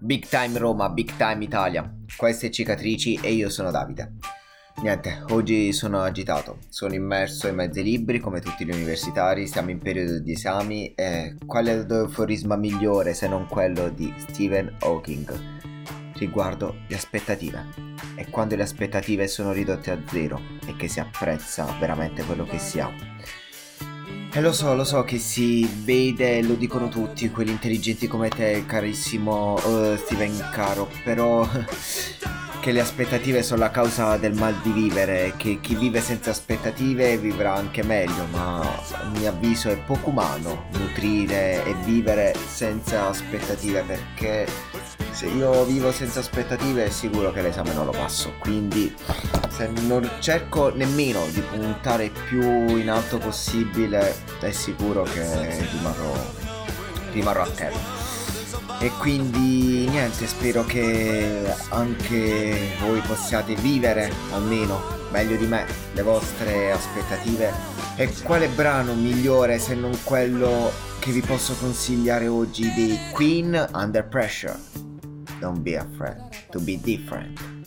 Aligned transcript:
Big 0.00 0.26
Time 0.26 0.58
Roma, 0.58 0.88
Big 0.88 1.14
Time 1.16 1.44
Italia. 1.44 1.88
Queste 2.16 2.50
Cicatrici 2.50 3.18
e 3.22 3.32
io 3.32 3.50
sono 3.50 3.70
Davide. 3.70 4.14
Niente, 4.82 5.24
oggi 5.28 5.72
sono 5.72 6.00
agitato, 6.00 6.58
sono 6.70 6.94
immerso 6.94 7.48
in 7.48 7.54
mezzi 7.54 7.82
libri 7.82 8.18
come 8.18 8.40
tutti 8.40 8.64
gli 8.64 8.72
universitari, 8.72 9.46
siamo 9.46 9.70
in 9.70 9.78
periodo 9.78 10.18
di 10.20 10.32
esami 10.32 10.94
e 10.94 11.36
qual 11.44 11.66
è 11.66 11.84
l'aforisma 11.86 12.56
migliore 12.56 13.12
se 13.12 13.28
non 13.28 13.46
quello 13.46 13.90
di 13.90 14.12
Stephen 14.16 14.74
Hawking 14.80 15.58
riguardo 16.20 16.76
le 16.86 16.94
aspettative? 16.94 17.66
E 18.14 18.28
quando 18.30 18.54
le 18.54 18.62
aspettative 18.62 19.26
sono 19.26 19.52
ridotte 19.52 19.90
a 19.90 19.98
zero 20.06 20.40
e 20.66 20.76
che 20.76 20.86
si 20.86 21.00
apprezza 21.00 21.64
veramente 21.78 22.22
quello 22.24 22.44
che 22.44 22.58
si 22.58 22.78
ha. 22.78 22.90
E 24.32 24.40
lo 24.40 24.52
so, 24.52 24.74
lo 24.76 24.84
so 24.84 25.02
che 25.02 25.18
si 25.18 25.68
vede, 25.82 26.40
lo 26.42 26.54
dicono 26.54 26.88
tutti, 26.88 27.30
quelli 27.30 27.50
intelligenti 27.50 28.06
come 28.06 28.28
te, 28.28 28.64
carissimo 28.64 29.54
uh, 29.54 29.96
Steven 29.96 30.48
Caro, 30.52 30.88
però 31.02 31.44
che 32.60 32.72
le 32.72 32.80
aspettative 32.80 33.42
sono 33.42 33.60
la 33.60 33.70
causa 33.70 34.18
del 34.18 34.34
mal 34.34 34.54
di 34.62 34.70
vivere, 34.70 35.32
che 35.38 35.60
chi 35.60 35.74
vive 35.74 36.00
senza 36.00 36.30
aspettative 36.30 37.16
vivrà 37.16 37.54
anche 37.54 37.82
meglio, 37.82 38.26
ma 38.30 38.60
a 38.60 39.04
mio 39.14 39.30
avviso 39.30 39.70
è 39.70 39.78
poco 39.78 40.10
umano 40.10 40.66
nutrire 40.72 41.64
e 41.64 41.74
vivere 41.84 42.34
senza 42.46 43.08
aspettative 43.08 43.82
perché 43.82 44.46
se 45.10 45.26
io 45.26 45.64
vivo 45.64 45.90
senza 45.90 46.20
aspettative 46.20 46.84
è 46.84 46.90
sicuro 46.90 47.32
che 47.32 47.40
l'esame 47.40 47.72
non 47.72 47.86
lo 47.86 47.92
passo, 47.92 48.34
quindi 48.38 48.94
se 49.48 49.68
non 49.86 50.08
cerco 50.20 50.70
nemmeno 50.74 51.26
di 51.32 51.40
puntare 51.40 52.10
più 52.28 52.76
in 52.76 52.90
alto 52.90 53.18
possibile 53.18 54.14
è 54.40 54.50
sicuro 54.50 55.02
che 55.04 55.66
rimarrò, 55.72 56.12
rimarrò 57.12 57.42
a 57.42 57.50
terra. 57.50 57.99
E 58.82 58.90
quindi 58.98 59.86
niente, 59.86 60.26
spero 60.26 60.64
che 60.64 61.54
anche 61.68 62.72
voi 62.80 63.00
possiate 63.00 63.54
vivere 63.56 64.10
almeno 64.32 64.80
meglio 65.10 65.36
di 65.36 65.44
me 65.44 65.66
le 65.92 66.00
vostre 66.00 66.72
aspettative. 66.72 67.52
E 67.96 68.10
quale 68.22 68.48
brano 68.48 68.94
migliore 68.94 69.58
se 69.58 69.74
non 69.74 69.92
quello 70.02 70.70
che 70.98 71.10
vi 71.10 71.20
posso 71.20 71.54
consigliare 71.60 72.26
oggi 72.26 72.72
di 72.72 72.98
Queen 73.12 73.68
Under 73.74 74.08
Pressure? 74.08 74.58
Don't 75.40 75.60
be 75.60 75.76
afraid 75.76 76.16
to 76.50 76.58
be 76.58 76.80
different. 76.80 77.59